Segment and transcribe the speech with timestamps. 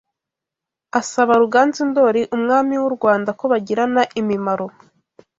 [0.99, 4.65] asaba Ruganzu Ndoli umwami w’u Rwanda ko bagirana imimaro